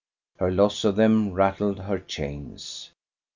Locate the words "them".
0.95-1.31